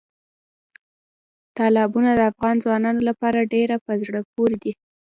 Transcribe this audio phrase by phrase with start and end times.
[1.57, 4.71] تالابونه د افغان ځوانانو لپاره ډېره په زړه پورې دي.